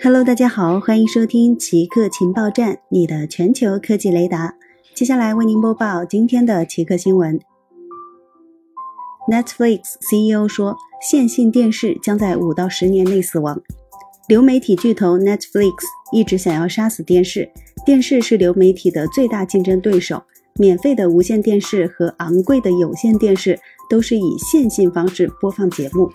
[0.00, 4.54] Hello，大家好，欢迎收听奇客情报站，你的全球科技雷达。
[4.94, 7.40] 接下来为您播报今天的奇客新闻。
[9.28, 13.60] Netflix CEO 说，线性电视将在五到十年内死亡。
[14.28, 15.74] 流媒体巨头 Netflix
[16.12, 17.50] 一直想要杀死电视，
[17.84, 20.22] 电视是流媒体的最大竞争对手。
[20.54, 23.58] 免费的无线电视和昂贵的有线电视
[23.90, 26.08] 都是以线性方式播放节目。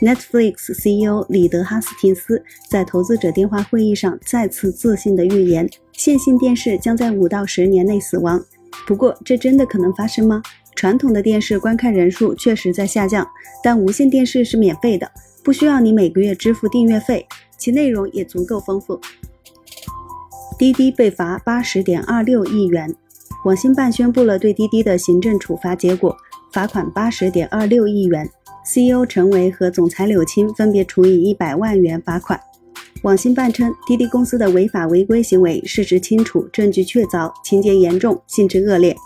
[0.00, 8.44] Netflix CEO 里德哈斯汀斯在投资者电话会议上再次自信地预言，线性电视将在五到十年内死亡。
[8.86, 10.42] 不过，这真的可能发生吗？
[10.74, 13.26] 传统的电视观看人数确实在下降，
[13.62, 15.10] 但无线电视是免费的，
[15.42, 17.24] 不需要你每个月支付订阅费，
[17.56, 19.00] 其内容也足够丰富。
[20.58, 22.92] 滴滴被罚八十点二六亿元，
[23.44, 26.16] 网信办宣布了对滴滴的行政处罚结果，
[26.52, 28.28] 罚款八十点二六亿元。
[28.64, 32.40] CEO 陈维和总裁柳青分别处以一百万元罚款。
[33.02, 38.96] 网信办称，滴滴公司的违法违规行为事实清楚、证据确凿、情节严重、性质恶劣。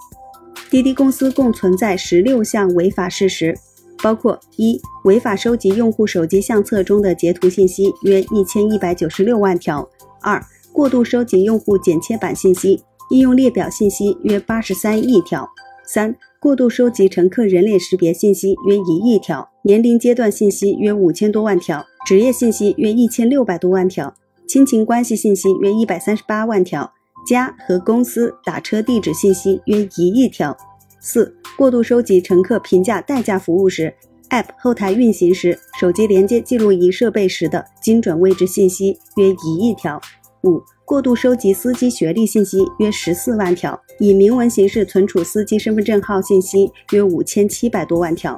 [0.70, 3.58] 滴滴公司共存在十六项违法事实，
[4.00, 9.82] 包括：一、违法收集用户手机相册中的截图信息约一千一百九十六万条；
[10.20, 10.40] 二、
[10.72, 15.44] 过度收集用户剪切板信息、应用列表信息约八十三亿条；
[15.84, 24.14] 三、过度收集乘客人脸识别信息约一亿条，年龄阶段信息约五千多万条，职业信息约一千六百多万条，
[24.46, 26.88] 亲情关系信息约一百三十八万条，
[27.26, 30.56] 家和公司打车地址信息约一亿条。
[31.00, 33.92] 四、过度收集乘客评价代驾服务时
[34.30, 40.00] ，App 后台运行时，手机连接记录仪设备时的精准位置信息约一亿条。
[40.44, 40.62] 五。
[40.88, 48.34] 过度收集司机学历信息约十四万条，以明文形式存储司机身份证号信息约五千七百多万条。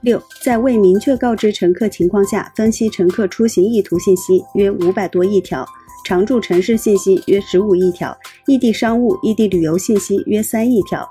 [0.00, 5.64] 六，在未明确告知乘客情况下分析乘客出行意图信息约五百多亿条，
[6.04, 8.12] 常住城市信息约十五亿条，
[8.48, 11.08] 异地商务、异地旅游信息约三亿条。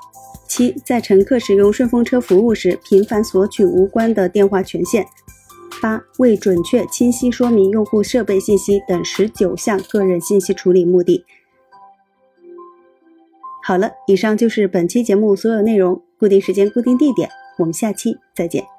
[0.49, 5.07] 七，在乘客使用顺风车服务时频繁索取无关的电话权限。
[5.83, 11.25] 八、未准确、清晰说明用户设备信息等十九项个人信息处理目的。
[13.61, 16.01] 好了，以上就是本期节目所有内容。
[16.17, 18.72] 固定时间，固定地点，我们下期再见。